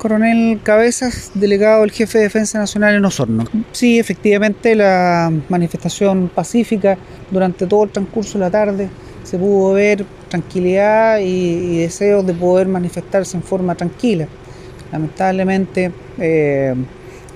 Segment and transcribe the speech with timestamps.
[0.00, 3.44] Coronel Cabezas, delegado del jefe de Defensa Nacional en Osorno.
[3.72, 6.96] Sí, efectivamente la manifestación pacífica
[7.30, 8.88] durante todo el transcurso de la tarde
[9.24, 14.26] se pudo ver tranquilidad y, y deseos de poder manifestarse en forma tranquila.
[14.90, 16.74] Lamentablemente, eh,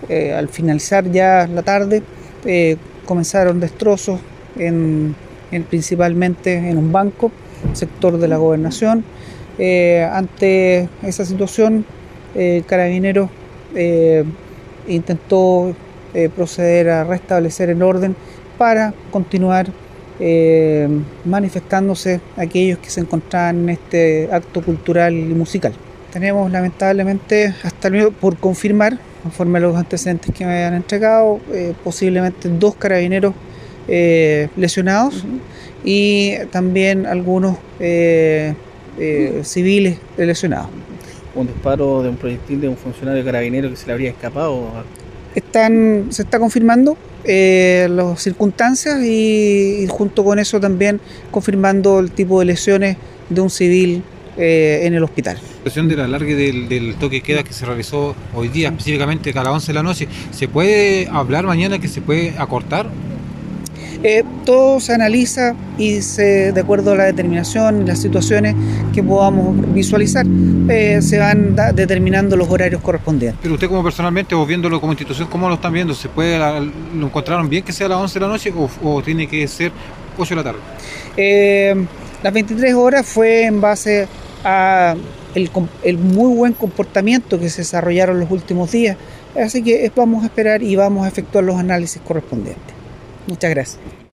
[0.09, 2.03] eh, al finalizar ya la tarde,
[2.47, 4.21] eh, comenzaron destrozos
[4.57, 5.15] en,
[5.51, 7.31] en principalmente en un banco,
[7.75, 9.05] sector de la gobernación.
[9.59, 11.85] Ante esa situación,
[12.35, 13.31] eh, Carabineros
[13.75, 14.25] eh,
[14.89, 15.75] intentó
[16.15, 18.15] eh, proceder a restablecer el orden
[18.59, 19.67] para continuar
[20.21, 20.89] eh,
[21.25, 25.73] manifestándose aquellos que se encontraban en este acto cultural y musical.
[26.13, 31.41] Tenemos lamentablemente hasta el por confirmar, conforme a los antecedentes que me han entregado,
[31.83, 33.35] posiblemente dos carabineros
[33.87, 35.27] eh, lesionados
[35.85, 38.55] y también algunos eh,
[38.99, 40.71] eh, civiles lesionados.
[41.35, 44.69] Un disparo de un proyectil de un funcionario carabinero que se le habría escapado.
[45.35, 51.01] Están, se está confirmando eh, las circunstancias y, y junto con eso también
[51.31, 52.97] confirmando el tipo de lesiones
[53.29, 54.03] de un civil
[54.37, 55.37] eh, en el hospital.
[55.37, 59.31] La situación del alargue del, del toque de queda que se realizó hoy día, específicamente
[59.31, 62.89] a las 11 de la noche, ¿se puede hablar mañana que se puede acortar?
[64.03, 68.55] Eh, todo se analiza y se, de acuerdo a la determinación y las situaciones
[68.93, 70.27] que podamos visualizar,
[70.69, 73.39] eh, se van da- determinando los horarios correspondientes.
[73.43, 75.95] Pero usted como personalmente o viéndolo como institución, ¿cómo lo están viendo?
[75.95, 79.03] ¿Se puede, lo encontraron bien que sea a las 11 de la noche o, o
[79.03, 79.73] tiene que ser
[80.19, 80.59] 8 de la tarde?
[81.17, 81.75] Eh,
[82.23, 84.07] las 23 horas fue en base
[84.45, 84.95] a
[85.35, 88.97] el, muy buen comportamiento que se desarrollaron los últimos días,
[89.41, 92.74] así que vamos a esperar y vamos a efectuar los análisis correspondientes.
[93.27, 93.95] Muchas gracias.